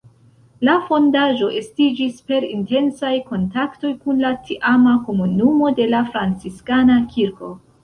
La 0.67 0.73
fondaĵo 0.85 1.49
estiĝis 1.59 2.17
per 2.31 2.47
intensaj 2.47 3.13
kontaktoj 3.29 3.93
kun 4.07 4.25
la 4.25 4.33
tiama 4.49 4.97
komunumo 5.11 5.73
de 5.83 5.89
la 5.95 6.03
Franciskana 6.11 7.01
kirko. 7.17 7.55